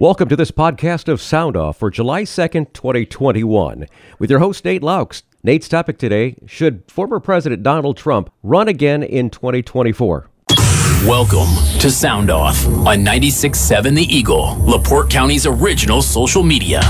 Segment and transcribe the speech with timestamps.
[0.00, 3.88] Welcome to this podcast of Sound Off for July 2nd, 2021,
[4.20, 5.24] with your host, Nate Loucks.
[5.42, 10.30] Nate's topic today Should former President Donald Trump run again in 2024?
[11.04, 11.48] Welcome
[11.80, 16.80] to Sound Off on 96.7 The Eagle, LaPorte County's original social media.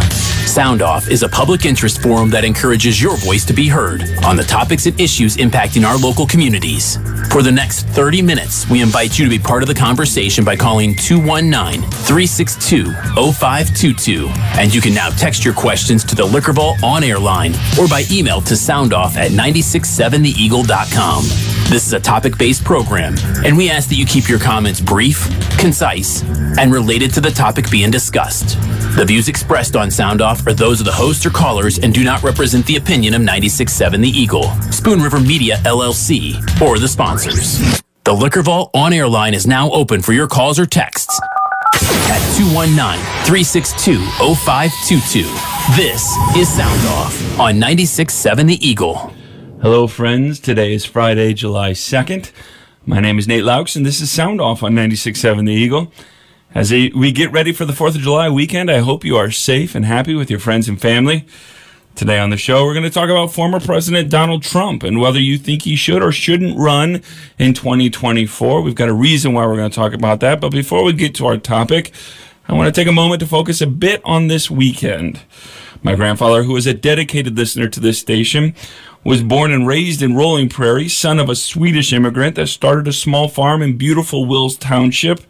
[0.58, 4.34] Sound Off is a public interest forum that encourages your voice to be heard on
[4.34, 6.96] the topics and issues impacting our local communities.
[7.30, 10.56] For the next 30 minutes, we invite you to be part of the conversation by
[10.56, 14.26] calling 219 362 0522.
[14.58, 17.86] And you can now text your questions to the Liquor Vault on air line or
[17.86, 21.22] by email to soundoff at 967theeagle.com.
[21.70, 23.14] This is a topic based program,
[23.44, 25.28] and we ask that you keep your comments brief,
[25.58, 26.22] concise,
[26.58, 28.56] and related to the topic being discussed.
[28.96, 32.02] The views expressed on Sound Off are those of the host or callers and do
[32.02, 37.82] not represent the opinion of 96.7 The Eagle, Spoon River Media LLC, or the sponsors.
[38.04, 41.20] The Liquor Vault on air line is now open for your calls or texts
[42.08, 44.02] at 219 362
[44.36, 45.20] 0522.
[45.76, 49.12] This is Sound Off on 96.7 The Eagle.
[49.60, 50.40] Hello, friends.
[50.40, 52.32] Today is Friday, July 2nd.
[52.86, 55.92] My name is Nate Loucks, and this is Sound Off on 96.7 The Eagle.
[56.54, 59.74] As we get ready for the 4th of July weekend, I hope you are safe
[59.74, 61.26] and happy with your friends and family.
[61.94, 65.20] Today on the show, we're going to talk about former President Donald Trump and whether
[65.20, 67.02] you think he should or shouldn't run
[67.38, 68.62] in 2024.
[68.62, 70.40] We've got a reason why we're going to talk about that.
[70.40, 71.92] But before we get to our topic,
[72.48, 75.20] I want to take a moment to focus a bit on this weekend.
[75.82, 78.54] My grandfather, who is a dedicated listener to this station,
[79.04, 82.92] was born and raised in Rolling Prairie, son of a Swedish immigrant that started a
[82.94, 85.20] small farm in beautiful Wills Township.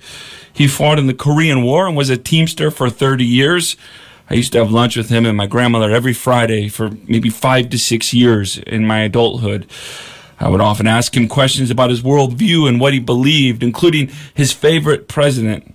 [0.53, 3.77] He fought in the Korean War and was a teamster for 30 years.
[4.31, 7.71] I used to have lunch with him and my grandmother every Friday for maybe five
[7.71, 9.67] to six years in my adulthood.
[10.41, 14.53] I would often ask him questions about his worldview and what he believed, including his
[14.53, 15.75] favorite president.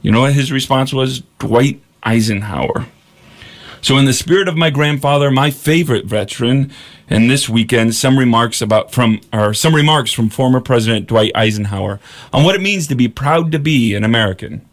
[0.00, 1.22] You know what his response was?
[1.38, 2.86] Dwight Eisenhower.
[3.82, 6.70] So, in the spirit of my grandfather, my favorite veteran,
[7.10, 11.98] and this weekend, some remarks about from or some remarks from former President Dwight Eisenhower
[12.32, 14.64] on what it means to be proud to be an American.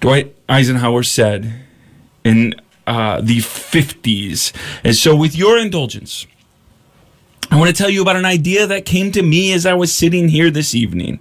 [0.00, 1.64] Dwight Eisenhower said
[2.24, 2.54] in
[2.86, 4.52] uh, the 50s,
[4.84, 6.26] and so with your indulgence,
[7.50, 9.94] I want to tell you about an idea that came to me as I was
[9.94, 11.20] sitting here this evening.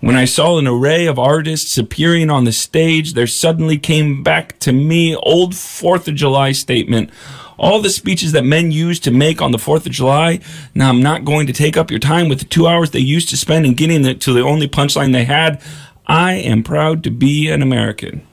[0.00, 4.58] When I saw an array of artists appearing on the stage, there suddenly came back
[4.60, 7.10] to me old 4th of July statement.
[7.58, 10.40] All the speeches that men used to make on the 4th of July,
[10.74, 13.28] now I'm not going to take up your time with the two hours they used
[13.28, 15.60] to spend in getting to the only punchline they had.
[16.06, 18.26] I am proud to be an American.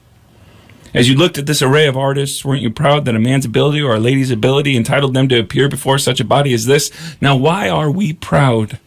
[0.94, 3.82] As you looked at this array of artists, weren't you proud that a man's ability
[3.82, 6.90] or a lady's ability entitled them to appear before such a body as this?
[7.20, 8.78] Now, why are we proud?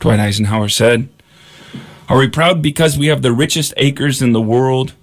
[0.00, 1.08] Dwight Eisenhower said.
[2.08, 4.94] Are we proud because we have the richest acres in the world?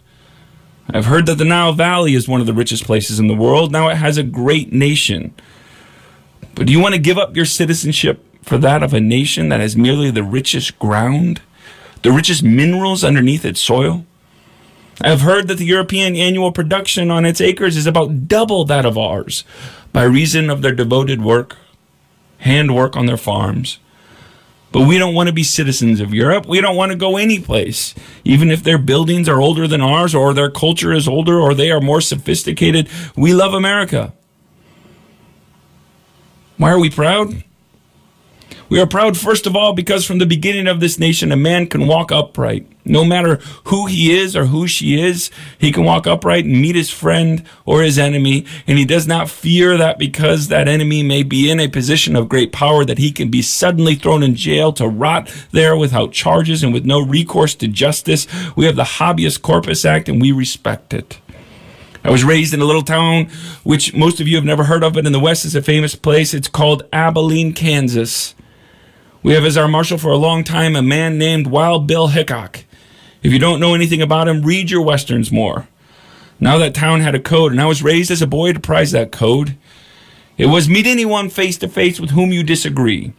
[0.89, 3.71] I've heard that the Nile Valley is one of the richest places in the world.
[3.71, 5.33] Now it has a great nation.
[6.55, 9.59] But do you want to give up your citizenship for that of a nation that
[9.59, 11.41] has merely the richest ground,
[12.03, 14.05] the richest minerals underneath its soil?
[15.01, 18.97] I've heard that the European annual production on its acres is about double that of
[18.97, 19.43] ours
[19.91, 21.57] by reason of their devoted work,
[22.39, 23.79] handwork on their farms,
[24.73, 26.47] but we don't want to be citizens of Europe.
[26.47, 27.93] We don't want to go anyplace.
[28.25, 31.71] Even if their buildings are older than ours, or their culture is older, or they
[31.71, 34.13] are more sophisticated, we love America.
[36.57, 37.43] Why are we proud?
[38.73, 41.67] We are proud, first of all, because from the beginning of this nation, a man
[41.67, 42.65] can walk upright.
[42.83, 43.35] No matter
[43.65, 45.29] who he is or who she is,
[45.59, 48.47] he can walk upright and meet his friend or his enemy.
[48.65, 52.27] And he does not fear that because that enemy may be in a position of
[52.27, 56.63] great power that he can be suddenly thrown in jail to rot there without charges
[56.63, 58.25] and with no recourse to justice.
[58.55, 61.19] We have the Habeas Corpus Act and we respect it.
[62.03, 63.25] I was raised in a little town
[63.61, 65.93] which most of you have never heard of, but in the West is a famous
[65.93, 66.33] place.
[66.33, 68.33] It's called Abilene, Kansas.
[69.23, 72.65] We have as our marshal for a long time a man named Wild Bill Hickok.
[73.21, 75.69] If you don't know anything about him, read your westerns more.
[76.41, 78.91] Now that town had a code, and I was raised as a boy to prize
[78.91, 79.55] that code.
[80.37, 83.13] It was meet anyone face to face with whom you disagree.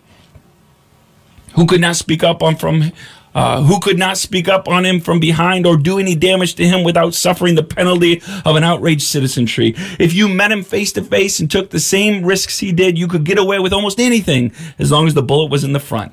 [1.55, 2.93] Who could not speak up on from
[3.35, 6.67] uh, who could not speak up on him from behind or do any damage to
[6.67, 9.75] him without suffering the penalty of an outraged citizenry.
[9.99, 13.09] If you met him face to face and took the same risks he did, you
[13.09, 16.13] could get away with almost anything as long as the bullet was in the front.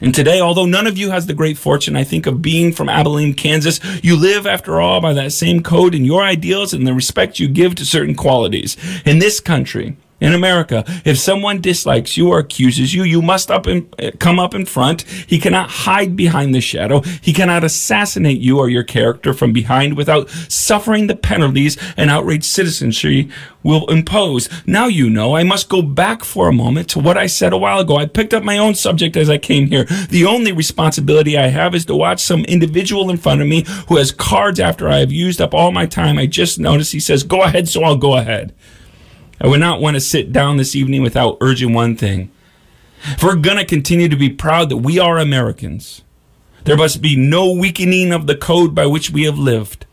[0.00, 2.88] And today, although none of you has the great fortune, I think, of being from
[2.88, 6.94] Abilene, Kansas, you live, after all, by that same code and your ideals and the
[6.94, 8.76] respect you give to certain qualities.
[9.04, 10.84] In this country, in America.
[11.04, 14.66] If someone dislikes you or accuses you, you must up and eh, come up in
[14.66, 15.02] front.
[15.02, 17.00] He cannot hide behind the shadow.
[17.00, 22.44] He cannot assassinate you or your character from behind without suffering the penalties an outraged
[22.44, 23.28] citizenry
[23.62, 24.48] will impose.
[24.66, 25.36] Now you know.
[25.36, 27.96] I must go back for a moment to what I said a while ago.
[27.96, 29.84] I picked up my own subject as I came here.
[30.08, 33.96] The only responsibility I have is to watch some individual in front of me who
[33.96, 36.18] has cards after I have used up all my time.
[36.18, 38.54] I just noticed he says, go ahead, so I'll go ahead.
[39.40, 42.30] I would not want to sit down this evening without urging one thing.
[43.04, 46.02] If we're going to continue to be proud that we are Americans,
[46.64, 49.86] there must be no weakening of the code by which we have lived.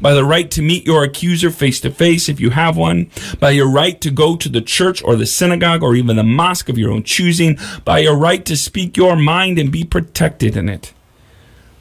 [0.00, 3.50] By the right to meet your accuser face to face if you have one, by
[3.50, 6.78] your right to go to the church or the synagogue or even the mosque of
[6.78, 10.94] your own choosing, by your right to speak your mind and be protected in it.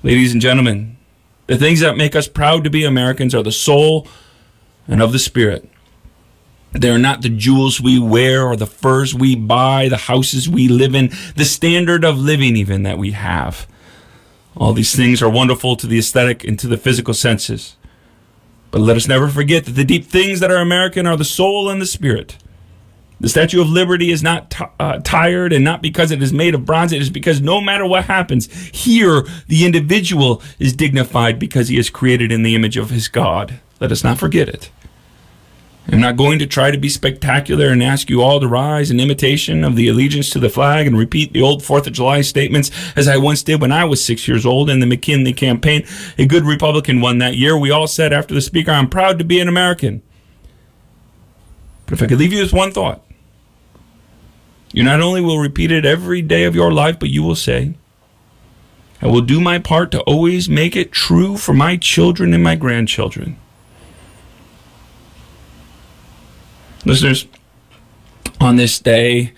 [0.04, 0.98] Ladies and gentlemen,
[1.48, 4.08] the things that make us proud to be Americans are the soul
[4.88, 5.71] and of the spirit.
[6.74, 10.96] They're not the jewels we wear or the furs we buy, the houses we live
[10.96, 13.68] in, the standard of living even that we have.
[14.56, 17.76] All these things are wonderful to the aesthetic and to the physical senses.
[18.70, 21.70] But let us never forget that the deep things that are American are the soul
[21.70, 22.38] and the spirit.
[23.20, 26.56] The Statue of Liberty is not t- uh, tired, and not because it is made
[26.56, 26.92] of bronze.
[26.92, 31.92] It is because no matter what happens, here the individual is dignified because he is
[31.92, 33.60] created in the image of his God.
[33.80, 34.72] Let us not forget it.
[35.88, 39.00] I'm not going to try to be spectacular and ask you all to rise in
[39.00, 42.72] imitation of the allegiance to the flag and repeat the old Fourth of July statements
[42.96, 45.86] as I once did when I was six years old in the McKinley campaign.
[46.18, 47.58] A good Republican won that year.
[47.58, 50.02] We all said after the speaker, I'm proud to be an American.
[51.88, 53.04] But if I could leave you with one thought,
[54.72, 57.74] you not only will repeat it every day of your life, but you will say,
[59.02, 62.56] I will do my part to always make it true for my children and my
[62.56, 63.41] grandchildren.
[66.84, 67.28] Listeners,
[68.40, 69.34] on this day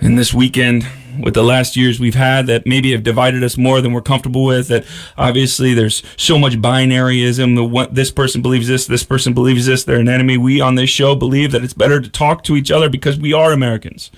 [0.00, 0.86] and this weekend,
[1.20, 4.44] with the last years we've had that maybe have divided us more than we're comfortable
[4.44, 4.68] with.
[4.68, 4.84] That
[5.16, 7.70] obviously there's so much binaryism.
[7.70, 9.84] One, this person believes this, this person believes this.
[9.84, 10.36] They're an enemy.
[10.36, 13.32] We on this show believe that it's better to talk to each other because we
[13.32, 14.10] are Americans.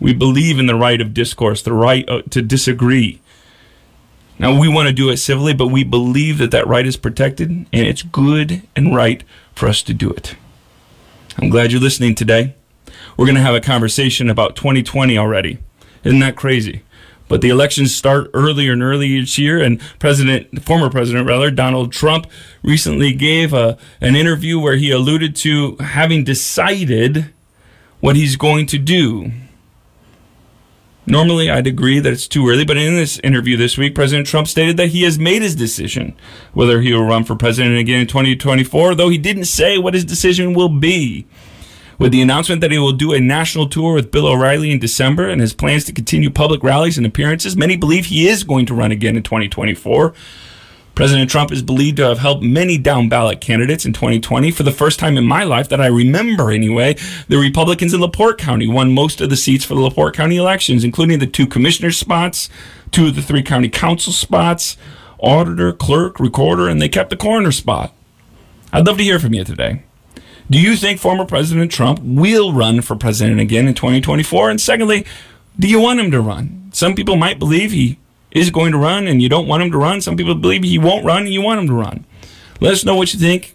[0.00, 3.20] We believe in the right of discourse, the right uh, to disagree.
[4.38, 7.50] Now we want to do it civilly, but we believe that that right is protected,
[7.50, 9.24] and it's good and right
[9.56, 10.36] for us to do it.
[11.40, 12.56] I'm glad you're listening today.
[13.16, 15.58] We're going to have a conversation about 2020 already.
[16.02, 16.82] Isn't that crazy?
[17.28, 21.92] But the elections start earlier and earlier each year, and President, former President rather, Donald
[21.92, 22.26] Trump
[22.64, 27.32] recently gave a, an interview where he alluded to having decided
[28.00, 29.30] what he's going to do.
[31.10, 34.46] Normally, I'd agree that it's too early, but in this interview this week, President Trump
[34.46, 36.14] stated that he has made his decision
[36.52, 40.04] whether he will run for president again in 2024, though he didn't say what his
[40.04, 41.26] decision will be.
[41.98, 45.30] With the announcement that he will do a national tour with Bill O'Reilly in December
[45.30, 48.74] and his plans to continue public rallies and appearances, many believe he is going to
[48.74, 50.12] run again in 2024.
[50.98, 54.50] President Trump is believed to have helped many down ballot candidates in 2020.
[54.50, 56.96] For the first time in my life that I remember anyway,
[57.28, 60.82] the Republicans in LaPorte County won most of the seats for the LaPorte County elections,
[60.82, 62.48] including the two commissioner spots,
[62.90, 64.76] two of the three county council spots,
[65.20, 67.94] auditor, clerk, recorder, and they kept the coroner spot.
[68.72, 69.84] I'd love to hear from you today.
[70.50, 74.50] Do you think former President Trump will run for president again in 2024?
[74.50, 75.06] And secondly,
[75.56, 76.70] do you want him to run?
[76.72, 77.98] Some people might believe he
[78.30, 80.00] is going to run and you don't want him to run.
[80.00, 82.04] Some people believe he won't run and you want him to run.
[82.60, 83.54] Let us know what you think.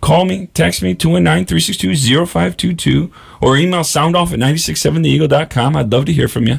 [0.00, 3.10] Call me, text me, 219-362-0522,
[3.42, 5.76] or email soundoff at 967theeagle.com.
[5.76, 6.58] I'd love to hear from you.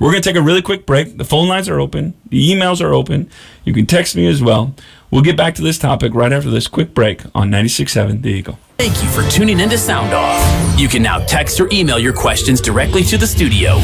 [0.00, 1.16] We're going to take a really quick break.
[1.16, 2.14] The phone lines are open.
[2.30, 3.30] The emails are open.
[3.64, 4.74] You can text me as well.
[5.10, 8.58] We'll get back to this topic right after this quick break on 96.7 The Eagle.
[8.80, 10.80] Thank you for tuning in to Sound Off.
[10.80, 13.78] You can now text or email your questions directly to the studio.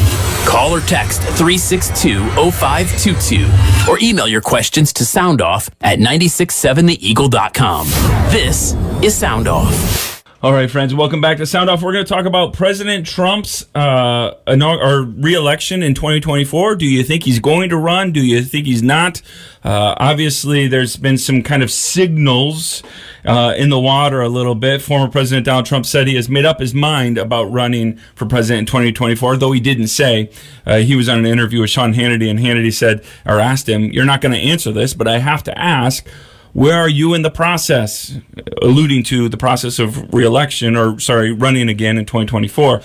[0.47, 7.87] Call or text 362 0522 or email your questions to soundoff at 967theeagle.com.
[8.31, 8.73] This
[9.03, 10.16] is Sound Off.
[10.47, 11.83] All right, friends, welcome back to Sound Off.
[11.83, 16.77] We're going to talk about President Trump's uh, or re-election in 2024.
[16.77, 18.13] Do you think he's going to run?
[18.13, 19.23] Do you think he's not?
[19.65, 22.85] Uh, obviously, there's been some kind of signals
[23.25, 24.81] uh, in the water a little bit.
[24.83, 28.61] Former President Donald Trump said he has made up his mind about running for president
[28.61, 30.31] in 2024, though he didn't say.
[30.65, 33.91] Uh, he was on an interview with Sean Hannity, and Hannity said or asked him,
[33.91, 36.07] "You're not going to answer this, but I have to ask."
[36.57, 38.17] Where are you in the process?
[38.63, 42.81] Alluding to the process of reelection or, sorry, running again in 2024.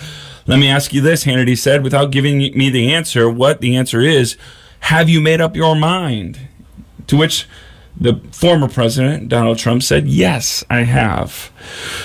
[0.46, 4.02] Let me ask you this, Hannity said, without giving me the answer, what the answer
[4.02, 4.36] is.
[4.80, 6.38] Have you made up your mind?
[7.06, 7.48] To which
[7.98, 11.50] the former president, Donald Trump, said, Yes, I have.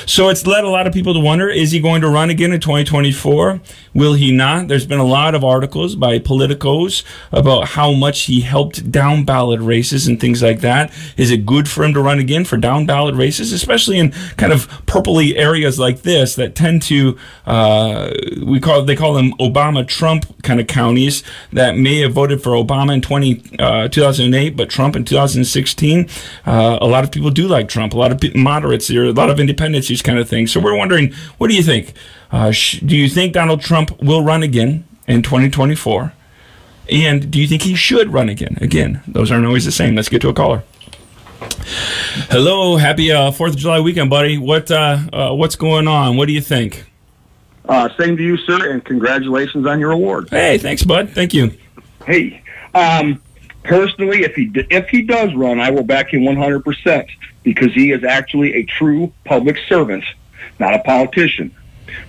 [0.06, 2.52] So it's led a lot of people to wonder is he going to run again
[2.52, 3.62] in 2024?
[3.94, 4.68] Will he not?
[4.68, 9.60] There's been a lot of articles by politicos about how much he helped down ballot
[9.60, 10.92] races and things like that.
[11.18, 14.54] Is it good for him to run again for down ballot races, especially in kind
[14.54, 18.12] of purpley areas like this that tend to, uh,
[18.46, 22.52] we call they call them Obama Trump kind of counties that may have voted for
[22.52, 26.08] Obama in 20, uh, 2008, but Trump in 2016.
[26.46, 27.94] Uh, a lot of people do like Trump.
[27.94, 30.52] A lot of moderates, there, a lot of independents, these kind of things.
[30.52, 31.94] So we're wondering, what do you think?
[32.32, 36.14] Uh, sh- do you think Donald Trump will run again in 2024?
[36.92, 38.58] And do you think he should run again?
[38.62, 39.96] Again, those aren't always the same.
[39.96, 40.64] Let's get to a caller.
[42.30, 44.38] Hello, happy uh, Fourth of July weekend, buddy.
[44.38, 46.18] What uh, uh, what's going on?
[46.18, 46.86] What do you think?
[47.68, 50.30] Uh, same to you, sir, and congratulations on your award.
[50.30, 51.10] Hey, thanks, bud.
[51.10, 51.52] Thank you.
[52.06, 52.42] Hey,
[52.74, 53.22] um,
[53.68, 57.08] personally, if he if he does run, I will back him 100 percent
[57.44, 60.04] because he is actually a true public servant,
[60.60, 61.54] not a politician.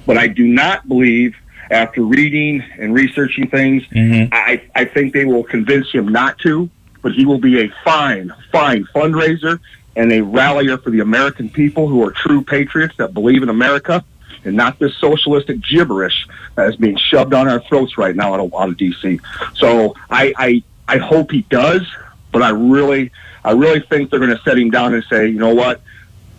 [0.07, 1.37] But I do not believe,
[1.71, 4.29] after reading and researching things, Mhm.
[4.33, 6.69] I, I think they will convince him not to.
[7.01, 9.61] But he will be a fine, fine fundraiser
[9.95, 14.05] and a rallier for the American people who are true patriots that believe in America
[14.45, 18.41] and not this socialistic gibberish that is being shoved on our throats right now out
[18.41, 19.21] of, out of DC.
[19.55, 21.83] So I, I I hope he does,
[22.33, 23.11] but I really
[23.45, 25.81] I really think they're going to set him down and say, you know what,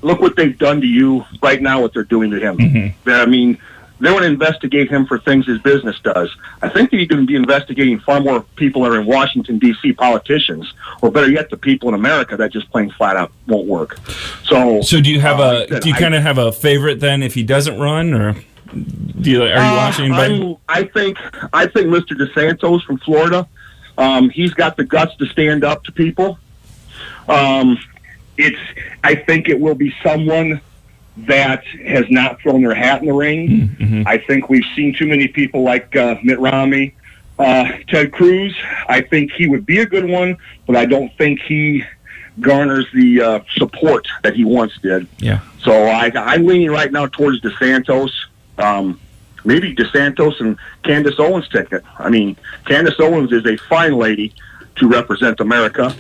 [0.01, 1.82] look what they've done to you right now.
[1.82, 2.58] What they're doing to him.
[2.58, 3.10] Mm-hmm.
[3.10, 3.58] I mean,
[4.01, 6.29] they want to investigate him for things his business does.
[6.62, 9.60] I think that he's going to be investigating far more people that are in Washington
[9.60, 9.94] D.C.
[9.94, 13.98] politicians, or better yet, the people in America that just plain flat out won't work.
[14.46, 16.51] So, So do you have uh, I a do you I- kind of have a
[16.51, 18.36] favorite then if he doesn't run, or
[19.22, 20.34] do you are you Uh, watching anybody?
[20.44, 21.18] I'm- I think
[21.53, 22.12] I think Mr.
[22.15, 23.48] DeSantis from Florida,
[24.00, 26.39] um, he's got the guts to stand up to people.
[27.27, 27.77] Um,
[28.38, 28.60] it's
[29.03, 30.62] I think it will be someone
[31.18, 33.75] that has not thrown their hat in the ring.
[33.79, 34.03] Mhm.
[34.08, 36.94] I think we've seen too many people like uh, Mitt Romney,
[37.38, 38.56] uh, Ted Cruz.
[38.88, 41.84] I think he would be a good one, but I don't think he
[42.39, 45.08] garners the uh, support that he once did.
[45.20, 45.39] Yeah.
[45.62, 48.12] So I, I'm leaning right now towards DeSantis.
[48.58, 48.98] Um,
[49.43, 51.84] maybe DeSantis and Candace Owens ticket.
[51.98, 54.34] I mean, Candace Owens is a fine lady
[54.75, 55.96] to represent America,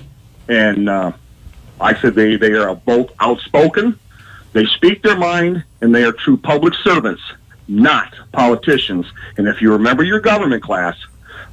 [0.47, 1.11] and uh,
[1.79, 3.99] I said they they are both outspoken.
[4.53, 7.21] They speak their mind, and they are true public servants,
[7.67, 9.05] not politicians.
[9.37, 10.95] And if you remember your government class,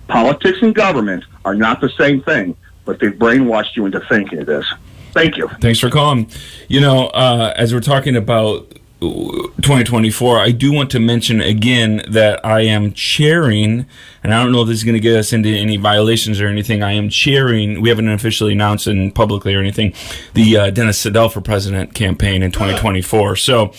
[0.08, 4.48] politics and government are not the same thing, but they've brainwashed you into thinking it
[4.48, 4.64] is.
[5.12, 5.48] Thank you.
[5.60, 6.30] Thanks for calling.
[6.68, 12.44] You know, uh, as we're talking about 2024, I do want to mention again that
[12.44, 13.86] I am chairing,
[14.22, 16.46] and I don't know if this is going to get us into any violations or
[16.46, 16.82] anything.
[16.82, 17.82] I am chairing.
[17.82, 19.92] We haven't officially announced it publicly or anything.
[20.32, 23.36] The uh, Dennis Siddall for President campaign in 2024.
[23.36, 23.72] So.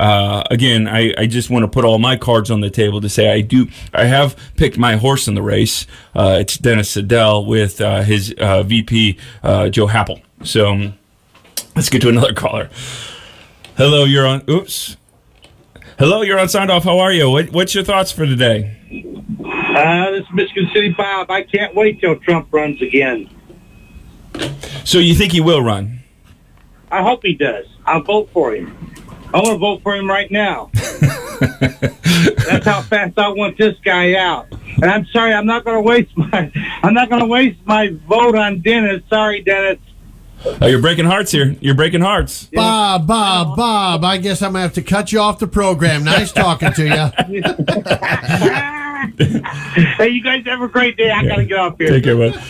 [0.00, 3.10] Uh, again, I, I just want to put all my cards on the table to
[3.10, 3.68] say I do.
[3.92, 5.86] I have picked my horse in the race.
[6.14, 10.22] Uh, it's Dennis Siddall with uh, his uh, VP uh, Joe Happel.
[10.44, 10.92] So
[11.76, 12.70] let's get to another caller.
[13.76, 14.42] Hello, you're on.
[14.50, 14.98] Oops.
[15.98, 16.84] Hello, you're on Sound Off.
[16.84, 17.30] How are you?
[17.30, 18.76] What, what's your thoughts for today?
[19.42, 21.30] Uh, this is Michigan City Bob.
[21.30, 23.30] I can't wait till Trump runs again.
[24.84, 26.00] So you think he will run?
[26.90, 27.64] I hope he does.
[27.86, 28.76] I'll vote for him.
[29.32, 30.70] I want to vote for him right now.
[30.74, 34.48] That's how fast I want this guy out.
[34.82, 36.52] And I'm sorry, I'm not going to waste my
[36.82, 39.02] I'm not going to waste my vote on Dennis.
[39.08, 39.78] Sorry, Dennis.
[40.44, 41.56] Oh, you're breaking hearts here.
[41.60, 42.46] You're breaking hearts.
[42.52, 44.04] Bob, Bob, Bob.
[44.04, 46.04] I guess I'm gonna have to cut you off the program.
[46.04, 47.42] Nice talking to you.
[49.96, 51.10] hey, you guys have a great day.
[51.10, 51.88] I got to get off here.
[51.90, 52.40] Take care, bud.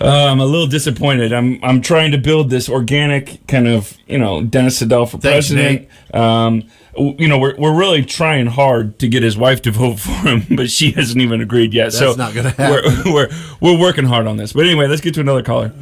[0.00, 1.32] Uh, I'm a little disappointed.
[1.32, 5.48] I'm I'm trying to build this organic kind of you know Dennis Siddall for Thanks,
[5.48, 5.88] president.
[6.12, 6.64] Um,
[6.94, 10.10] w- you know we're we're really trying hard to get his wife to vote for
[10.10, 11.92] him, but she hasn't even agreed yet.
[11.92, 13.12] so That's not gonna happen.
[13.12, 13.28] We're, we're
[13.60, 14.52] we're working hard on this.
[14.52, 15.72] But anyway, let's get to another caller.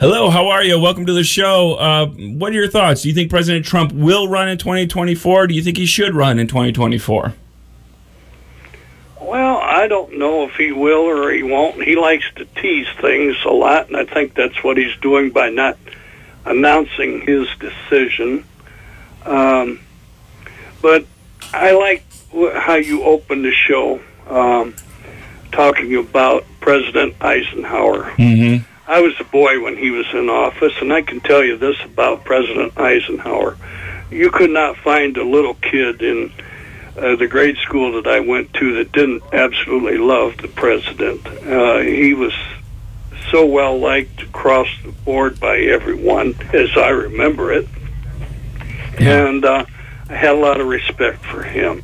[0.00, 0.78] Hello, how are you?
[0.78, 1.74] Welcome to the show.
[1.74, 3.02] Uh, what are your thoughts?
[3.02, 5.48] Do you think President Trump will run in 2024?
[5.48, 7.34] Do you think he should run in 2024?
[9.20, 11.82] Well, I don't know if he will or he won't.
[11.82, 15.50] He likes to tease things a lot, and I think that's what he's doing by
[15.50, 15.76] not
[16.44, 18.44] announcing his decision.
[19.26, 19.80] Um,
[20.80, 21.06] but
[21.52, 22.04] I like
[22.54, 24.76] how you opened the show um,
[25.50, 28.12] talking about President Eisenhower.
[28.12, 28.64] Mm-hmm.
[28.88, 31.76] I was a boy when he was in office, and I can tell you this
[31.84, 33.58] about President Eisenhower.
[34.10, 36.32] You could not find a little kid in
[36.96, 41.26] uh, the grade school that I went to that didn't absolutely love the president.
[41.26, 42.32] Uh, he was
[43.30, 47.68] so well liked across the board by everyone, as I remember it.
[48.98, 49.66] And uh,
[50.08, 51.82] I had a lot of respect for him.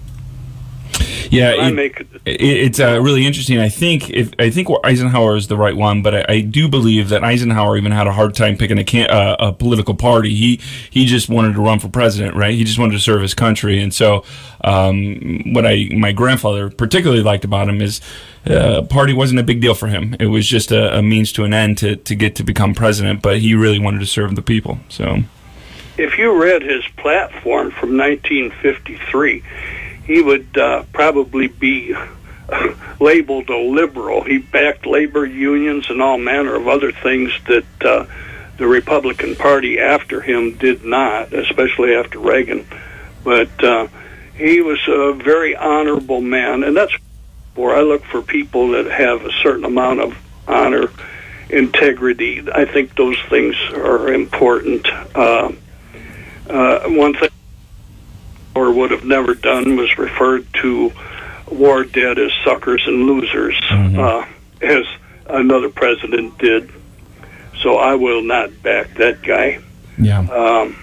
[1.30, 3.58] Yeah, But I make it, it's uh, really interesting.
[3.58, 7.08] I think if I think Eisenhower is the right one, but I, I do believe
[7.10, 10.34] that Eisenhower even had a hard time picking a can, uh, a political party.
[10.34, 12.54] He he just wanted to run for president, right?
[12.54, 14.24] He just wanted to serve his country, and so
[14.62, 18.00] um, what I my grandfather particularly liked about him is.
[18.46, 20.14] Uh, party wasn't a big deal for him.
[20.20, 23.22] It was just a, a means to an end to, to get to become president,
[23.22, 24.80] but he really wanted to serve the people.
[24.90, 25.20] So,
[25.96, 29.42] if you read his platform from 1953,
[30.04, 31.94] he would uh, probably be
[33.00, 34.22] labeled a liberal.
[34.22, 38.06] He backed labor unions and all manner of other things that uh,
[38.56, 42.66] the Republican Party after him did not, especially after Reagan.
[43.24, 43.88] But uh,
[44.36, 46.92] he was a very honorable man, and that's
[47.54, 50.90] where I look for people that have a certain amount of honor,
[51.48, 52.42] integrity.
[52.52, 54.86] I think those things are important.
[55.14, 55.52] Uh,
[56.48, 57.30] uh, one thing
[58.54, 60.92] or would have never done was referred to
[61.50, 63.60] war dead as suckers and losers,
[63.98, 64.26] uh,
[64.62, 64.84] as
[65.28, 66.70] another president did.
[67.60, 69.60] So I will not back that guy.
[69.98, 70.20] yeah.
[70.20, 70.76] Um,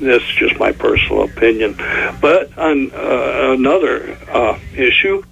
[0.00, 1.74] that's just my personal opinion.
[2.20, 5.22] But on uh, another uh, issue,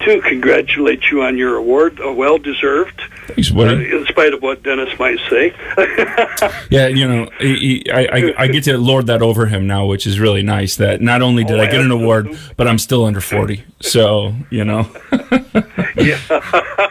[0.00, 4.62] to congratulate you on your award, uh, well deserved, Thanks, uh, in spite of what
[4.62, 5.54] Dennis might say.
[6.70, 9.86] Yeah, you know, he, he- I, I I get to lord that over him now,
[9.86, 10.76] which is really nice.
[10.76, 13.64] That not only did Oh, I get an award, but I'm still under forty.
[13.80, 14.88] So you know,
[15.96, 16.18] yeah,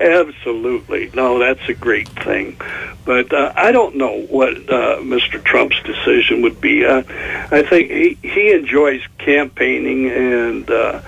[0.00, 1.10] absolutely.
[1.14, 2.56] No, that's a great thing.
[3.04, 5.42] But uh, I don't know what uh, Mr.
[5.42, 6.84] Trump's decision would be.
[6.84, 7.02] Uh,
[7.50, 11.00] I think he, he enjoys campaigning and uh,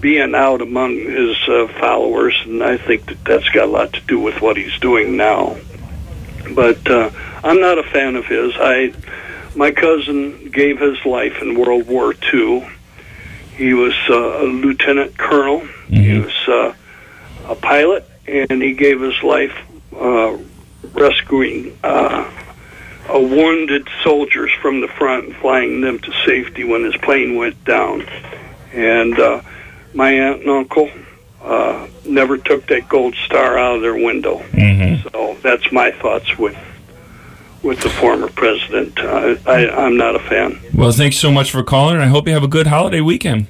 [0.00, 4.00] being out among his uh, followers, and I think that that's got a lot to
[4.02, 5.56] do with what he's doing now.
[6.54, 7.10] But uh,
[7.42, 8.52] I'm not a fan of his.
[8.56, 8.92] I
[9.56, 12.68] my cousin gave his life in World War II.
[13.56, 15.66] He was uh, a lieutenant colonel.
[15.88, 16.74] He was uh,
[17.46, 19.56] a pilot, and he gave his life
[19.96, 20.36] uh,
[20.92, 22.30] rescuing uh,
[23.08, 27.64] a wounded soldiers from the front and flying them to safety when his plane went
[27.64, 28.06] down.
[28.72, 29.40] And uh,
[29.94, 30.90] my aunt and uncle
[31.42, 34.42] uh, never took that gold star out of their window.
[35.12, 36.56] So that's my thoughts with
[37.62, 38.98] with the former president.
[38.98, 40.60] Uh, I, I'm not a fan.
[40.74, 43.46] well, thanks so much for calling, and I hope you have a good holiday weekend.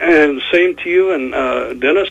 [0.00, 2.08] And same to you and uh, Dennis,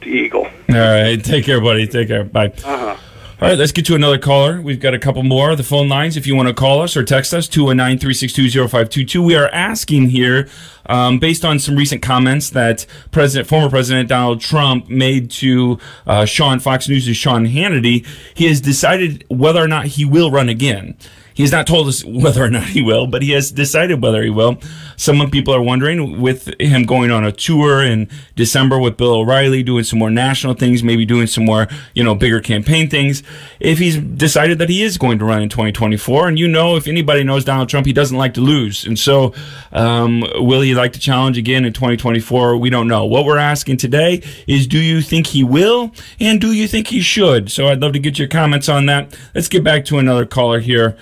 [0.00, 0.44] the Eagle.
[0.44, 1.86] All right, take care, buddy.
[1.86, 2.24] Take care.
[2.24, 2.52] Bye.
[2.64, 2.96] Uh-huh.
[3.40, 4.60] All right, let's get to another caller.
[4.60, 5.54] We've got a couple more.
[5.54, 9.22] The phone lines, if you want to call us or text us, 219 362 0522.
[9.22, 10.48] We are asking here,
[10.86, 16.24] um, based on some recent comments that President, former President Donald Trump made to uh,
[16.24, 20.96] Sean, Fox News' Sean Hannity, he has decided whether or not he will run again.
[21.38, 24.24] He has not told us whether or not he will, but he has decided whether
[24.24, 24.58] he will.
[24.96, 29.62] Some people are wondering with him going on a tour in December with Bill O'Reilly,
[29.62, 33.22] doing some more national things, maybe doing some more, you know, bigger campaign things.
[33.60, 36.88] If he's decided that he is going to run in 2024, and you know, if
[36.88, 38.84] anybody knows Donald Trump, he doesn't like to lose.
[38.84, 39.32] And so,
[39.70, 42.56] um, will he like to challenge again in 2024?
[42.56, 43.04] We don't know.
[43.04, 45.92] What we're asking today is do you think he will?
[46.18, 47.52] And do you think he should?
[47.52, 49.16] So I'd love to get your comments on that.
[49.36, 50.96] Let's get back to another caller here.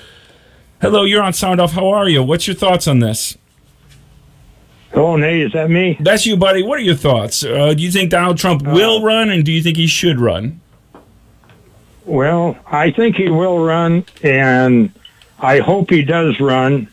[0.79, 1.73] Hello, you're on Sound Off.
[1.73, 2.23] How are you?
[2.23, 3.39] What's your thoughts on this?
[4.93, 5.97] Oh, Nate, is that me?
[6.01, 6.62] That's you, buddy.
[6.62, 7.43] What are your thoughts?
[7.43, 10.61] Uh, do you think Donald Trump will run, and do you think he should run?
[12.05, 14.93] Well, I think he will run, and
[15.41, 16.89] I hope he does run.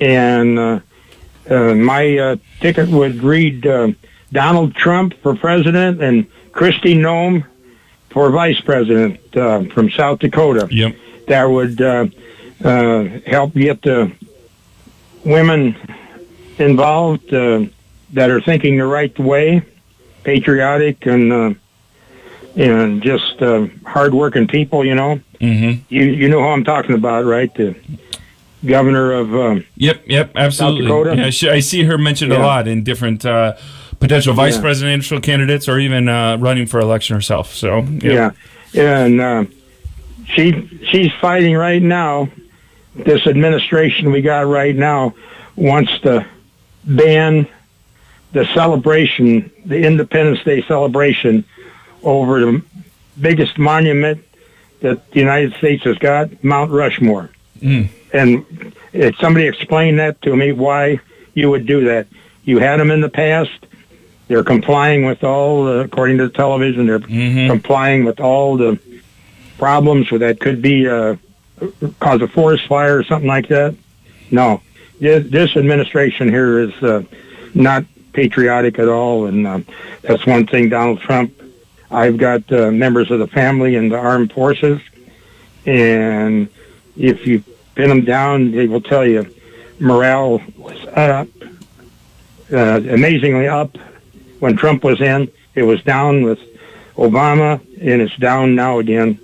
[0.00, 0.80] And uh,
[1.50, 3.88] uh, my uh, ticket would read uh,
[4.32, 7.44] Donald Trump for president and Kristi Noem
[8.10, 10.68] for vice president uh, from South Dakota.
[10.70, 10.96] Yep.
[11.26, 11.80] That would
[12.64, 14.12] uh, help get the
[15.24, 15.76] women
[16.58, 17.64] involved uh,
[18.12, 19.62] that are thinking the right way,
[20.24, 21.54] patriotic and uh,
[22.56, 24.84] and just uh, hardworking people.
[24.84, 25.82] You know, Mm-hmm.
[25.88, 27.52] you you know who I'm talking about, right?
[27.54, 27.74] The
[28.66, 30.02] governor of um, Yep.
[30.06, 30.32] Yep.
[30.36, 30.82] Absolutely.
[30.82, 31.16] Dakota?
[31.16, 33.54] Yeah, she, I see her mentioned a lot in different uh,
[34.00, 34.60] potential vice Yeah.
[34.60, 37.54] presidential candidates, or even uh, running for election herself.
[37.54, 38.32] So yeah,
[38.74, 39.44] and uh,
[40.26, 42.28] she she's fighting right now.
[42.94, 45.14] This administration we got right now
[45.56, 46.26] wants to
[46.84, 47.46] ban
[48.32, 51.44] the celebration, the Independence Day celebration,
[52.02, 52.62] over the
[53.20, 54.24] biggest monument
[54.80, 57.30] that the United States has got, Mount Rushmore.
[57.60, 57.88] Mm.
[58.12, 61.00] And if somebody explain that to me, why
[61.34, 62.06] you would do that?
[62.44, 63.50] You had them in the past.
[64.28, 67.48] They're complying with all, uh, according to the television, they're Mhm.
[67.48, 68.78] complying with all the
[69.58, 71.16] problems with that could be uh,
[71.98, 73.74] cause a forest fire or something like that.
[74.30, 74.62] No,
[75.00, 77.02] this, administration here is uh,
[77.54, 79.60] not patriotic at all, and uh,
[80.02, 80.68] that's one thing.
[80.68, 81.34] Donald Trump.
[81.92, 84.80] I've got uh, members of the family in the armed forces,
[85.66, 86.48] and
[86.96, 87.42] if you
[87.74, 89.34] pin them down, they will tell you
[89.80, 91.28] morale was up,
[92.52, 93.76] uh, amazingly up
[94.38, 95.30] when Trump was in.
[95.54, 96.38] It was down with
[96.94, 99.18] Obama, and it's down now again.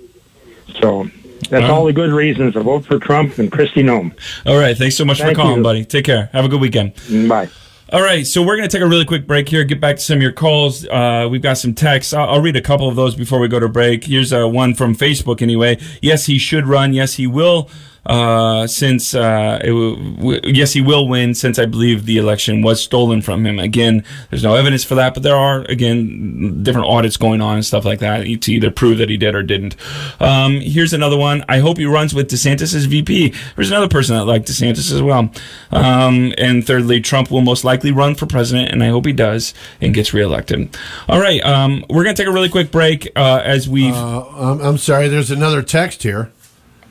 [0.81, 1.09] So
[1.49, 4.13] that's all the good reasons to vote for Trump and Kristi Noem.
[4.45, 4.77] All right.
[4.77, 5.63] Thanks so much for calling, you.
[5.63, 5.85] buddy.
[5.85, 6.29] Take care.
[6.33, 6.93] Have a good weekend.
[7.27, 7.49] Bye.
[7.89, 10.01] All right, so we're going to take a really quick break here, get back to
[10.01, 10.85] some of your calls.
[10.85, 12.11] Uh, we've got some texts.
[12.11, 14.03] I'll, I'll read a couple of those before we go to break.
[14.03, 15.79] Here's uh, one from Facebook anyway.
[16.01, 16.91] Yes, he should run.
[16.91, 17.69] Yes, he will.
[18.07, 21.35] Uh, since uh, w- w- yes, he will win.
[21.35, 23.59] Since I believe the election was stolen from him.
[23.59, 27.65] Again, there's no evidence for that, but there are again different audits going on and
[27.65, 29.75] stuff like that to either prove that he did or didn't.
[30.21, 31.43] Um, here's another one.
[31.49, 33.33] I hope he runs with DeSantis as VP.
[33.55, 35.29] There's another person that liked DeSantis as well.
[35.71, 39.53] Um, and thirdly, Trump will most likely run for president, and I hope he does
[39.81, 40.75] and gets reelected.
[41.09, 43.89] All right, um, we're gonna take a really quick break uh, as we.
[43.91, 45.07] Uh I'm sorry.
[45.09, 46.31] There's another text here.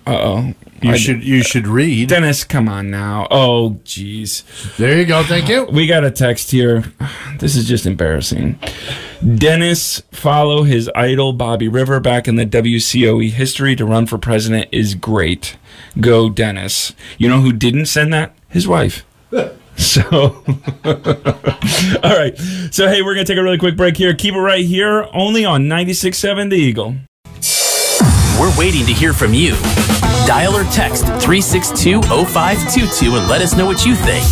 [0.06, 0.54] Oh.
[0.82, 2.10] You should you should read.
[2.10, 3.26] Dennis, come on now.
[3.30, 4.44] Oh, jeez.
[4.76, 5.22] There you go.
[5.22, 5.64] Thank you.
[5.64, 6.84] We got a text here.
[7.38, 8.58] This is just embarrassing.
[9.36, 14.68] Dennis, follow his idol Bobby River back in the WCOE history to run for president
[14.70, 15.56] is great.
[15.98, 16.92] Go, Dennis.
[17.16, 18.34] You know who didn't send that?
[18.48, 19.04] His wife.
[19.78, 20.02] So,
[20.86, 22.34] all right.
[22.70, 24.14] So, hey, we're going to take a really quick break here.
[24.14, 26.96] Keep it right here, only on 96.7 The Eagle.
[28.40, 29.54] We're waiting to hear from you.
[30.26, 34.24] Dial or text 362 0522 and let us know what you think.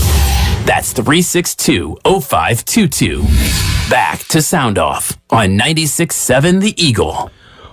[0.67, 3.23] That's 362 0522.
[3.89, 7.31] Back to Sound Off on 96.7 The Eagle.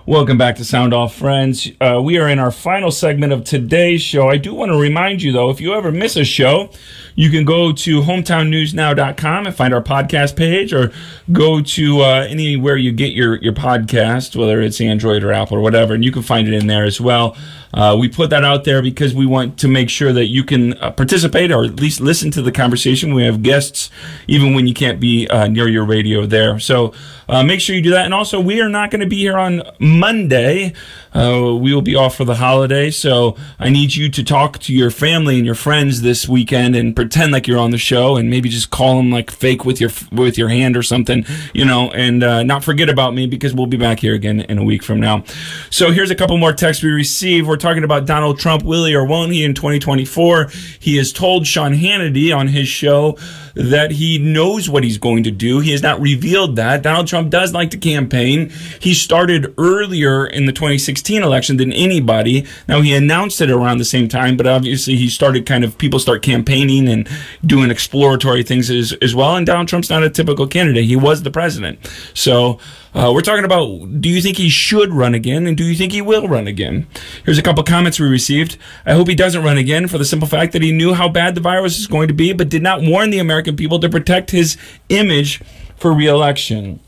[0.08, 1.70] Welcome back to Sound Off, friends.
[1.80, 4.30] Uh, we are in our final segment of today's show.
[4.30, 6.72] I do want to remind you, though, if you ever miss a show,
[7.14, 10.92] you can go to hometownnewsnow.com and find our podcast page, or
[11.32, 15.62] go to uh, anywhere you get your, your podcast, whether it's Android or Apple or
[15.62, 17.38] whatever, and you can find it in there as well.
[17.74, 20.74] Uh, we put that out there because we want to make sure that you can
[20.80, 23.14] uh, participate or at least listen to the conversation.
[23.14, 23.90] We have guests
[24.28, 26.60] even when you can't be uh, near your radio there.
[26.60, 26.94] So
[27.30, 28.04] uh, make sure you do that.
[28.04, 29.62] And also, we are not going to be here on
[30.00, 30.74] Monday.
[31.14, 32.90] Uh, we will be off for the holiday.
[32.90, 36.96] So I need you to talk to your family and your friends this weekend and
[36.96, 39.92] pretend like you're on the show and maybe just call them like fake with your
[40.12, 43.68] with your hand or something, you know, and uh, not forget about me because we'll
[43.68, 45.24] be back here again in a week from now.
[45.70, 47.48] So here's a couple more texts we received.
[47.48, 50.50] We're talking about Donald Trump, will he or won't he in 2024?
[50.80, 53.18] He has told Sean Hannity on his show
[53.56, 55.60] that he knows what he's going to do.
[55.60, 56.82] He has not revealed that.
[56.82, 58.52] Donald Trump does like to campaign.
[58.80, 62.46] He started earlier in the 2016 election than anybody.
[62.68, 66.00] Now he announced it around the same time, but obviously he started kind of people
[66.00, 67.08] start campaigning and
[67.46, 69.36] doing exploratory things as, as well.
[69.36, 70.86] And Donald Trump's not a typical candidate.
[70.86, 71.80] He was the president.
[72.14, 72.60] So
[72.94, 75.94] uh, we're talking about do you think he should run again and do you think
[75.94, 76.88] he will run again?
[77.26, 78.58] Here's a couple comments we received.
[78.86, 81.36] I hope he doesn't run again for the simple fact that he knew how bad
[81.36, 84.32] the virus is going to be, but did not warn the American people to protect
[84.32, 84.58] his
[84.90, 85.42] image
[85.78, 86.80] for reelection.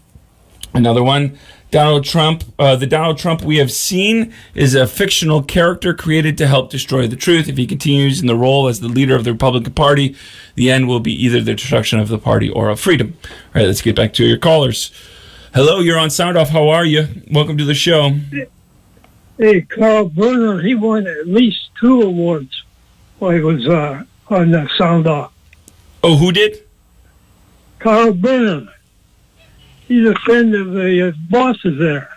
[0.73, 1.37] Another one.
[1.71, 6.45] Donald Trump, uh, the Donald Trump we have seen is a fictional character created to
[6.45, 7.49] help destroy the truth.
[7.49, 10.15] If he continues in the role as the leader of the Republican Party,
[10.53, 13.17] the end will be either the destruction of the party or of freedom.
[13.23, 14.91] All right, let's get back to your callers.
[15.53, 16.49] Hello, you're on Sound Off.
[16.49, 17.07] How are you?
[17.31, 18.11] Welcome to the show.
[19.37, 22.63] Hey, Carl Berner, he won at least two awards
[23.19, 25.31] while he was uh, on the Sound Off.
[26.03, 26.63] Oh, who did?
[27.79, 28.69] Carl Burnham.
[29.87, 32.09] He's a friend of the uh, bosses there.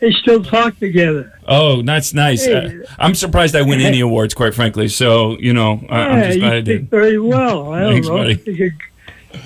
[0.00, 1.38] They still talk together.
[1.48, 2.46] Oh, that's nice.
[2.46, 4.88] Uh, I'm surprised I win any awards, quite frankly.
[4.88, 6.90] So, you know, I I'm just glad I you did.
[6.90, 7.72] very well.
[7.72, 8.16] I don't Thanks, know.
[8.18, 8.72] buddy.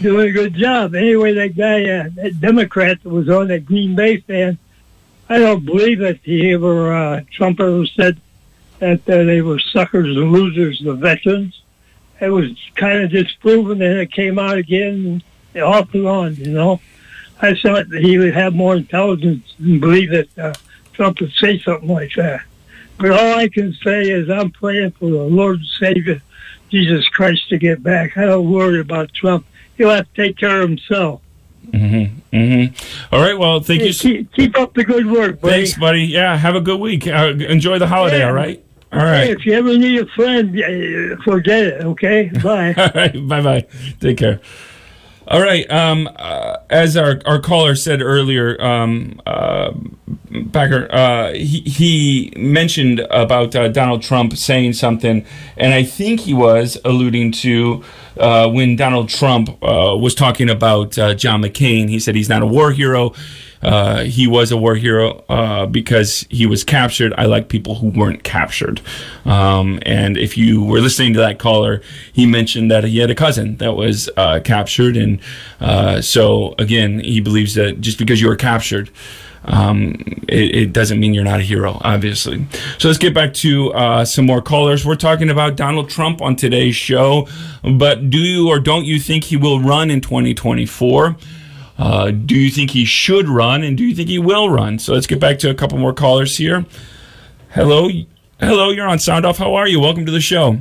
[0.00, 0.94] Doing a good job.
[0.94, 4.58] Anyway, that guy, uh, that Democrat that was on that Green Bay fan,
[5.28, 8.20] I don't believe that he ever, uh, Trump ever said
[8.78, 11.62] that uh, they were suckers and losers, the veterans.
[12.20, 15.22] It was kind of disproven, and it came out again
[15.56, 16.80] off and on, you know.
[17.40, 20.54] I thought that he would have more intelligence and believe that uh,
[20.92, 22.42] Trump would say something like that.
[22.98, 26.22] But all I can say is I'm praying for the Lord and Savior,
[26.70, 28.16] Jesus Christ, to get back.
[28.16, 29.44] I don't worry about Trump.
[29.82, 31.22] He'll have to take care of himself.
[31.66, 32.36] Mm-hmm.
[32.36, 33.14] Mm-hmm.
[33.14, 33.36] All right.
[33.36, 33.92] Well, thank Hey, you.
[33.94, 35.54] keep, keep up the good work, buddy.
[35.54, 36.02] Thanks, buddy.
[36.02, 36.36] Yeah.
[36.36, 37.08] Have a good week.
[37.08, 38.20] Uh, enjoy the holiday.
[38.20, 38.28] Yeah.
[38.28, 38.64] All right.
[38.92, 42.30] All Hey, if you ever need a friend, uh, forget it, okay?
[42.44, 42.74] Bye.
[42.78, 43.26] All right.
[43.26, 43.66] Bye bye.
[44.00, 44.40] Take care.
[45.28, 45.70] All right.
[45.70, 49.72] Um, uh, as our, our caller said earlier, um, uh,
[50.52, 55.24] Packer, uh, he, he mentioned about uh, Donald Trump saying something,
[55.56, 57.84] and I think he was alluding to
[58.18, 61.88] uh, when Donald Trump uh, was talking about John McCain.
[61.88, 63.12] He said he's not a war hero.
[63.62, 67.14] Uh, he was a war hero uh, because he was captured.
[67.16, 68.80] I like people who weren't captured.
[69.24, 71.80] Um, and if you were listening to that caller,
[72.12, 74.96] he mentioned that he had a cousin that was uh, captured.
[74.96, 75.20] And
[75.60, 78.90] uh, so, again, he believes that just because you were captured,
[79.44, 79.94] um,
[80.28, 82.46] it, it, doesn't mean you're not a hero, obviously.
[82.78, 84.86] So let's get back to uh, some more callers.
[84.86, 87.26] We're talking about Donald Trump on today's show,
[87.62, 91.16] but do you or don't you think he will run in 2024?
[91.78, 94.78] Uh, do you think he should run, and do you think he will run?
[94.78, 96.66] So let's get back to a couple more callers here.
[97.50, 97.88] Hello,
[98.38, 99.38] hello, you're on Sound Off.
[99.38, 99.80] How are you?
[99.80, 100.58] Welcome to the show.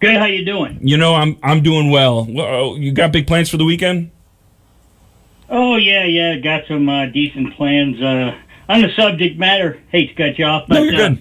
[0.00, 0.16] Good.
[0.16, 0.78] How you doing?
[0.82, 2.24] You know, I'm I'm doing well.
[2.24, 4.10] well you got big plans for the weekend?
[5.50, 6.36] Oh yeah, yeah.
[6.36, 8.34] Got some uh, decent plans uh,
[8.68, 9.78] on the subject matter.
[9.90, 11.12] Hate to cut you off, but no, you're good.
[11.12, 11.20] Uh,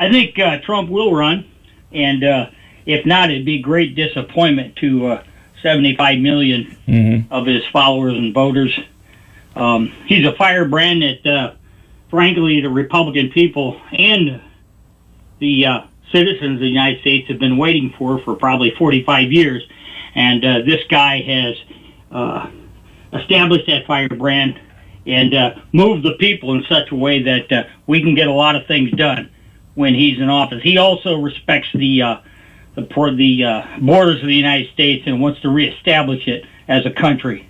[0.00, 1.48] I think uh, Trump will run,
[1.92, 2.50] and uh,
[2.84, 5.20] if not, it'd be a great disappointment to
[5.62, 7.32] 75 million mm-hmm.
[7.32, 8.78] of his followers and voters.
[9.56, 11.54] Um, he's a firebrand that, uh,
[12.10, 14.42] frankly, the Republican people and
[15.38, 15.80] the uh,
[16.12, 19.62] citizens of the United States have been waiting for for probably 45 years.
[20.14, 21.56] And uh, this guy has
[22.10, 22.50] uh,
[23.12, 24.60] established that firebrand
[25.06, 28.32] and uh, moved the people in such a way that uh, we can get a
[28.32, 29.30] lot of things done
[29.74, 30.62] when he's in office.
[30.62, 32.20] He also respects the
[32.74, 32.82] the,
[33.16, 37.46] the uh, borders of the United States and wants to reestablish it as a country.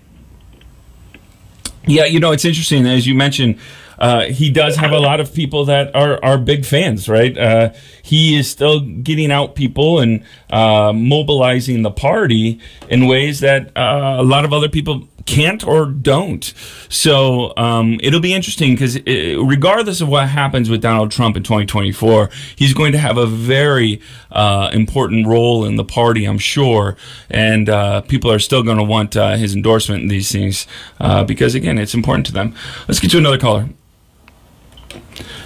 [1.86, 2.86] Yeah, you know, it's interesting.
[2.86, 3.58] As you mentioned,
[4.00, 7.36] uh, he does have a lot of people that are, are big fans, right?
[7.36, 13.76] Uh, he is still getting out people and uh, mobilizing the party in ways that
[13.76, 16.52] uh, a lot of other people can't or don't.
[16.88, 22.30] So um, it'll be interesting because regardless of what happens with Donald Trump in 2024,
[22.56, 26.96] he's going to have a very uh, important role in the party, I'm sure.
[27.28, 30.66] And uh, people are still going to want uh, his endorsement in these things
[30.98, 32.54] uh, because, again, it's important to them.
[32.88, 33.68] Let's get to another caller.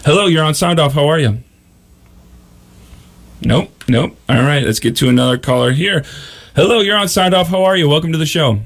[0.04, 0.94] Hello, you're on Sound Off.
[0.94, 1.42] How are you?
[3.40, 4.16] Nope, nope.
[4.28, 6.04] All right, let's get to another caller here.
[6.56, 7.48] Hello, you're on Sound Off.
[7.48, 7.88] How are you?
[7.88, 8.60] Welcome to the show.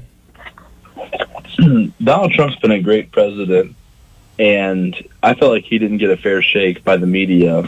[2.03, 3.75] Donald Trump's been a great president,
[4.37, 7.67] and I felt like he didn't get a fair shake by the media.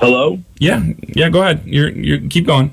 [0.00, 0.38] Hello?
[0.58, 1.28] Yeah, yeah.
[1.28, 1.62] Go ahead.
[1.64, 2.72] You're you keep going.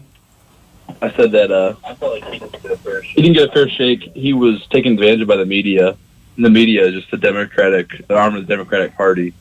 [1.01, 3.15] I said that uh, I felt like he didn't get a fair shake.
[3.15, 4.01] He didn't get a fair shake.
[4.13, 5.97] He was taken advantage of by the media.
[6.35, 9.33] And the media is just the Democratic, the arm of the Democratic Party.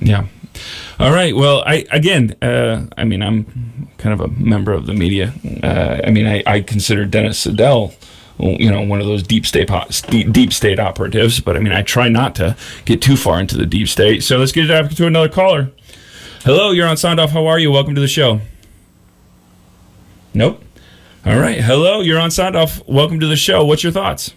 [0.00, 0.26] Yeah.
[0.98, 1.34] All right.
[1.34, 5.32] Well, I again, uh, I mean, I'm kind of a member of the media.
[5.62, 7.94] Uh, I mean, I, I, consider Dennis Siddall,
[8.38, 9.70] you know, one of those deep state
[10.32, 11.40] deep state operatives.
[11.40, 14.22] But I mean, I try not to get too far into the deep state.
[14.22, 15.70] So let's get it to another caller.
[16.44, 17.30] Hello, you're on Sound Off.
[17.30, 17.72] How are you?
[17.72, 18.40] Welcome to the show.
[20.32, 20.62] Nope.
[21.24, 21.60] All right.
[21.60, 22.86] Hello, you're on Sound Off.
[22.86, 23.64] Welcome to the show.
[23.64, 24.32] What's your thoughts?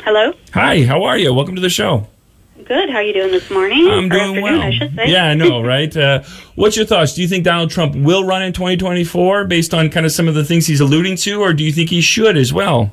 [0.00, 0.32] Hello.
[0.52, 0.82] Hi.
[0.82, 1.32] How are you?
[1.32, 2.08] Welcome to the show.
[2.64, 2.88] Good.
[2.88, 3.88] How are you doing this morning?
[3.90, 4.60] I'm doing well.
[4.60, 5.10] I should say.
[5.10, 5.94] Yeah, I know, right?
[5.94, 6.22] Uh,
[6.54, 7.14] what's your thoughts?
[7.14, 10.34] Do you think Donald Trump will run in 2024 based on kind of some of
[10.34, 12.92] the things he's alluding to, or do you think he should as well?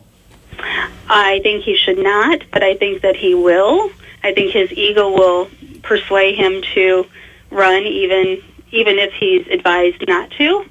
[1.07, 3.91] I think he should not, but I think that he will.
[4.23, 5.49] I think his ego will
[5.83, 7.07] persuade him to
[7.49, 10.65] run, even even if he's advised not to.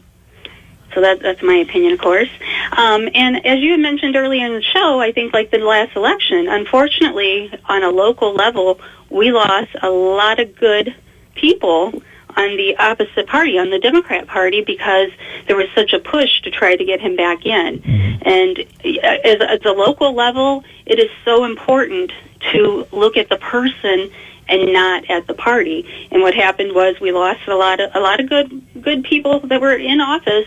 [0.94, 2.28] So that, that's my opinion, of course.
[2.72, 5.96] Um, and as you had mentioned earlier in the show, I think like the last
[5.96, 10.94] election, unfortunately, on a local level, we lost a lot of good
[11.34, 12.02] people
[12.36, 15.10] on the opposite party, on the Democrat Party, because
[15.46, 17.80] there was such a push to try to get him back in.
[17.80, 18.28] Mm-hmm.
[18.28, 22.12] And uh, as, at the local level, it is so important
[22.52, 24.10] to look at the person
[24.48, 26.08] and not at the party.
[26.10, 29.40] And what happened was we lost a lot of a lot of good good people
[29.40, 30.46] that were in office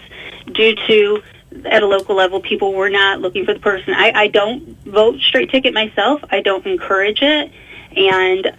[0.52, 1.24] due to
[1.65, 3.93] at a local level people were not looking for the person.
[3.93, 6.24] I, I don't vote straight ticket myself.
[6.30, 7.52] I don't encourage it.
[7.96, 8.52] And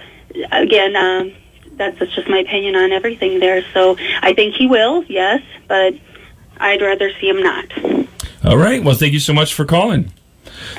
[0.52, 1.32] again, um,
[1.72, 3.64] that's, that's just my opinion on everything there.
[3.72, 5.94] So I think he will, yes, but
[6.58, 8.08] I'd rather see him not.
[8.44, 8.82] All right.
[8.82, 10.12] Well, thank you so much for calling.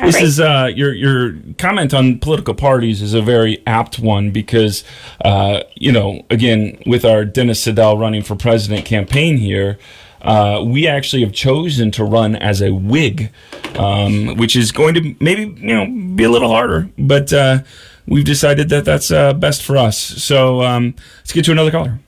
[0.02, 0.24] This right.
[0.24, 4.84] is uh, your your comment on political parties is a very apt one because
[5.24, 9.78] uh, you know again with our Dennis Siddall running for president campaign here.
[10.22, 13.30] Uh, we actually have chosen to run as a Whig,
[13.76, 17.60] um, which is going to maybe you know be a little harder, but uh,
[18.08, 19.98] we've decided that that's uh, best for us.
[19.98, 22.00] So um, let's get to another caller.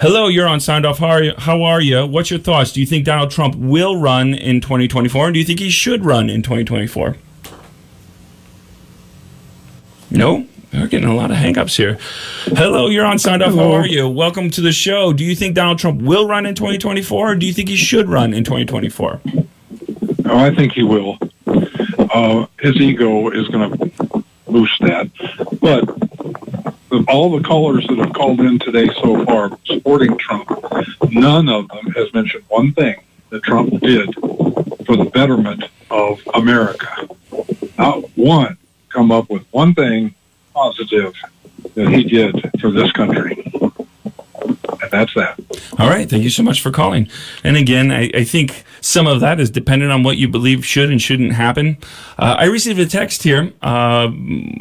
[0.00, 0.98] Hello, you're on Sound Off.
[0.98, 1.34] How are, you?
[1.38, 2.06] How are you?
[2.06, 2.70] What's your thoughts?
[2.70, 6.04] Do you think Donald Trump will run in 2024, and do you think he should
[6.04, 7.16] run in 2024?
[10.12, 10.46] No?
[10.72, 11.98] We're getting a lot of hangups here.
[12.44, 13.56] Hello, you're on Sound Off.
[13.56, 14.08] How are you?
[14.08, 15.12] Welcome to the show.
[15.12, 18.08] Do you think Donald Trump will run in 2024, or do you think he should
[18.08, 19.20] run in 2024?
[20.26, 21.18] Oh, I think he will.
[21.44, 25.10] Uh, his ego is going to boost that.
[25.60, 26.17] But
[27.08, 30.48] all the callers that have called in today so far supporting Trump,
[31.10, 32.96] none of them has mentioned one thing
[33.30, 37.08] that Trump did for the betterment of America.
[37.78, 38.58] Not one
[38.90, 40.14] come up with one thing
[40.54, 41.14] positive
[41.74, 43.44] that he did for this country.
[44.80, 45.38] And that's that.
[45.78, 46.08] All right.
[46.08, 47.08] Thank you so much for calling.
[47.44, 50.90] And again, I, I think some of that is dependent on what you believe should
[50.90, 51.78] and shouldn't happen.
[52.18, 53.52] Uh, I received a text here.
[53.62, 54.10] Uh,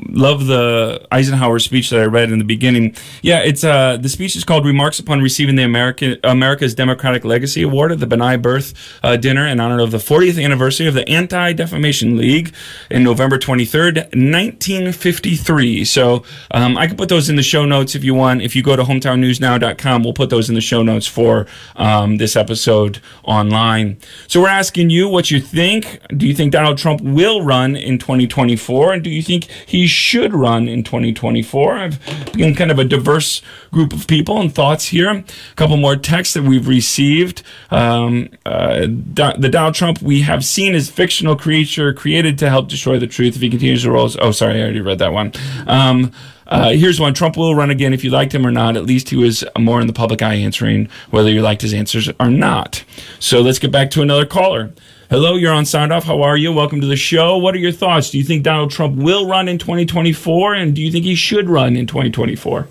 [0.10, 2.96] love the Eisenhower speech that I read in the beginning.
[3.22, 7.64] Yeah, it's uh, the speech is called "Remarks Upon Receiving the American America's Democratic Legacy
[7.64, 11.08] Award at the B'nai B'rith uh, Dinner in honor of the 40th anniversary of the
[11.10, 12.54] Anti Defamation League
[12.90, 18.04] in November 23rd, 1953." So um, I can put those in the show notes if
[18.04, 18.42] you want.
[18.42, 22.36] If you go to hometownnewsnow.com, we'll put those in the show notes for um, this
[22.36, 23.98] episode online.
[24.28, 26.00] So we're asking you what you think.
[26.16, 28.94] Do you think Donald Trump will run in 2024?
[28.94, 31.74] And do you think he should run in 2024?
[31.74, 35.10] I've been kind of a diverse group of people and thoughts here.
[35.10, 35.24] A
[35.56, 37.44] couple more texts that we've received.
[37.72, 43.00] Um, uh, the Donald Trump we have seen is fictional creature created to help destroy
[43.00, 43.36] the truth.
[43.36, 45.32] If he continues to roll, oh, sorry, I already read that one.
[45.66, 46.12] Um,
[46.48, 47.14] uh, here's one.
[47.14, 48.78] Trump will run again if you liked him or not.
[48.78, 52.10] At least he was more in the public eye answering whether you liked his answers
[52.20, 52.84] or not.
[53.20, 54.74] So let's get back to another caller.
[55.10, 56.04] Hello, you're on Sound Off.
[56.04, 56.52] How are you?
[56.52, 57.38] Welcome to the show.
[57.38, 58.10] What are your thoughts?
[58.10, 60.54] Do you think Donald Trump will run in 2024?
[60.54, 62.68] And do you think he should run in 2024?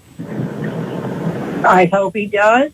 [1.66, 2.72] I hope he does.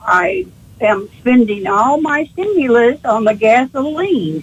[0.00, 0.46] I
[0.80, 4.42] am spending all my stimulus on the gasoline.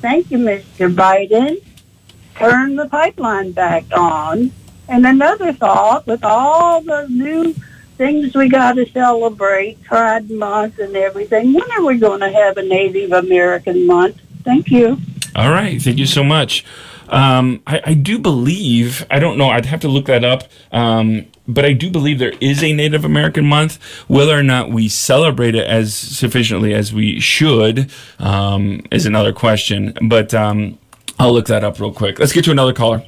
[0.00, 0.94] Thank you, Mr.
[0.94, 1.62] Biden.
[2.34, 4.52] Turn the pipeline back on.
[4.88, 7.54] And another thought, with all the new
[7.96, 12.56] things we got to celebrate, Pride Month and everything, when are we going to have
[12.56, 14.18] a Native American month?
[14.44, 14.98] Thank you.
[15.36, 15.80] All right.
[15.80, 16.64] Thank you so much.
[17.08, 21.24] Um, I, I, do believe, I don't know, I'd have to look that up, um,
[21.46, 23.82] but I do believe there is a Native American month.
[24.08, 29.96] Whether or not we celebrate it as sufficiently as we should um, is another question,
[30.02, 30.78] but um,
[31.18, 32.18] I'll look that up real quick.
[32.18, 33.02] Let's get to another caller.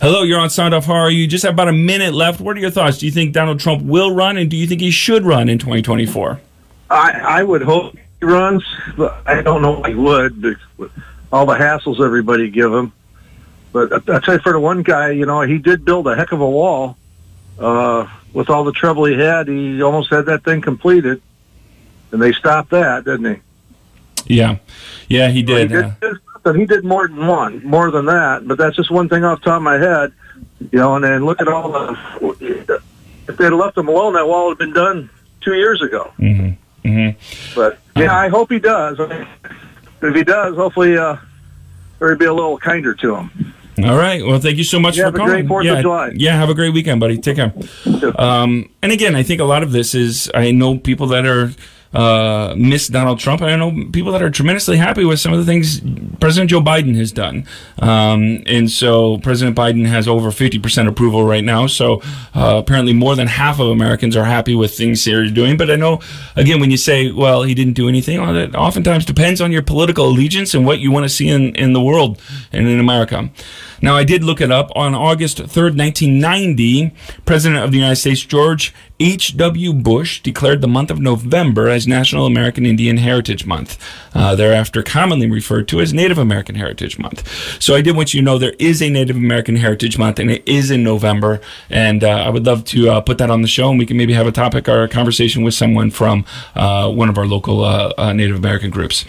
[0.00, 0.84] Hello, you're on Sound Off.
[0.84, 1.26] How are you?
[1.26, 2.38] Just have about a minute left.
[2.38, 2.98] What are your thoughts?
[2.98, 5.58] Do you think Donald Trump will run, and do you think he should run in
[5.58, 6.38] 2024?
[6.90, 8.62] I, I would hope he runs,
[8.96, 10.58] but I don't know if he would.
[11.32, 12.92] All the hassles everybody give him.
[13.72, 16.32] But I tell you, for the one guy, you know, he did build a heck
[16.32, 16.98] of a wall.
[17.58, 21.22] Uh, with all the trouble he had, he almost had that thing completed,
[22.12, 24.34] and they stopped that, didn't he?
[24.34, 24.58] Yeah,
[25.08, 25.70] yeah, he did.
[25.70, 26.18] Well, he did uh,
[26.54, 28.46] he did more than one, more than that.
[28.46, 30.12] But that's just one thing off the top of my head,
[30.70, 30.94] you know.
[30.96, 32.82] And then look at all the.
[33.28, 36.12] If they'd left him alone, that wall would have been done two years ago.
[36.18, 36.88] Mm-hmm.
[36.88, 37.54] Mm-hmm.
[37.54, 38.98] But yeah, I hope he does.
[40.00, 41.16] If he does, hopefully, uh,
[41.98, 43.54] there'd be a little kinder to him.
[43.84, 44.24] All right.
[44.24, 45.32] Well, thank you so much you for have calling.
[45.32, 46.12] A great Fourth yeah, of July.
[46.14, 46.36] yeah.
[46.36, 47.18] Have a great weekend, buddy.
[47.18, 47.52] Take care.
[48.18, 51.50] Um, and again, I think a lot of this is I know people that are
[51.92, 53.42] uh, miss Donald Trump.
[53.42, 55.80] I know people that are tremendously happy with some of the things
[56.20, 57.46] President Joe Biden has done.
[57.78, 61.66] Um, and so President Biden has over 50% approval right now.
[61.66, 62.02] So
[62.34, 65.56] uh, apparently more than half of Americans are happy with things he's doing.
[65.56, 66.00] But I know,
[66.34, 70.06] again, when you say, well, he didn't do anything, well, oftentimes depends on your political
[70.06, 72.20] allegiance and what you want to see in, in the world
[72.52, 73.30] and in America.
[73.82, 74.70] Now, I did look it up.
[74.74, 76.92] On August 3rd, 1990,
[77.24, 79.74] President of the United States, George H.W.
[79.74, 83.78] Bush, declared the month of November as National American Indian Heritage Month,
[84.14, 87.62] uh, thereafter commonly referred to as Native American Heritage Month.
[87.62, 90.30] So I did want you to know there is a Native American Heritage Month, and
[90.30, 91.40] it is in November.
[91.68, 93.98] And uh, I would love to uh, put that on the show, and we can
[93.98, 97.64] maybe have a topic or a conversation with someone from uh, one of our local
[97.64, 99.04] uh, uh, Native American groups.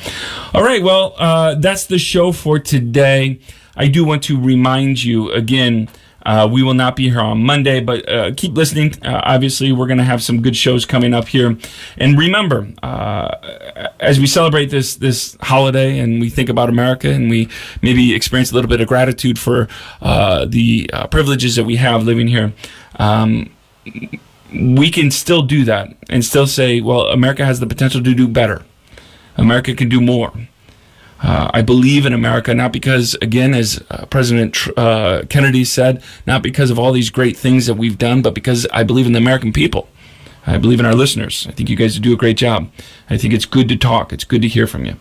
[0.54, 1.16] All right, well,
[1.60, 3.40] that's the show for today.
[3.78, 5.88] I do want to remind you again.
[6.26, 8.94] Uh, we will not be here on Monday, but uh, keep listening.
[9.02, 11.58] Uh, obviously, we're going to have some good shows coming up here.
[11.98, 17.48] And remember, as we celebrate this this holiday and we think about America and we
[17.82, 19.70] maybe experience a little bit of gratitude for
[20.02, 22.52] the privileges that we have living here.
[23.00, 23.50] Um,
[24.54, 28.28] we can still do that and still say, well, America has the potential to do
[28.28, 28.64] better.
[29.36, 30.32] America can do more.
[31.20, 36.44] Uh, I believe in America, not because, again, as uh, President uh, Kennedy said, not
[36.44, 39.20] because of all these great things that we've done, but because I believe in the
[39.20, 39.90] American people.
[40.46, 41.46] I believe in our listeners.
[41.50, 42.72] I think you guys do a great job.
[43.10, 44.14] I think it's good to talk.
[44.14, 44.96] It's good to hear from you.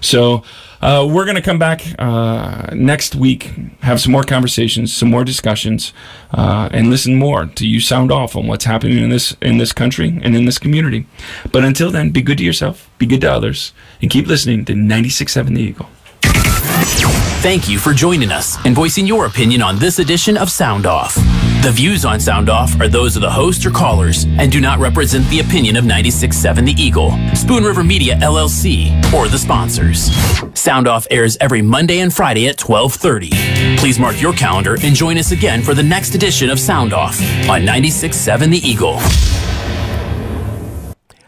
[0.00, 0.44] So
[0.82, 3.52] uh, we're going to come back uh, next week,
[3.82, 5.92] have some more conversations, some more discussions,
[6.32, 9.72] uh, and listen more to you sound off on what's happening in this in this
[9.72, 11.06] country and in this community.
[11.52, 14.72] But until then, be good to yourself, be good to others, and keep listening to
[14.72, 15.88] 96.7 The Eagle.
[17.42, 21.16] Thank you for joining us and voicing your opinion on this edition of Sound Off.
[21.62, 24.80] The views on Sound Off are those of the host or callers and do not
[24.80, 30.10] represent the opinion of 96.7 The Eagle, Spoon River Media LLC, or the sponsors.
[30.58, 33.78] Sound Off airs every Monday and Friday at 12:30.
[33.78, 37.20] Please mark your calendar and join us again for the next edition of Sound Off
[37.48, 38.98] on 96.7 The Eagle.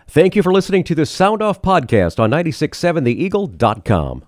[0.09, 4.25] Thank you for listening to the Sound Off podcast on 967theeagle.com.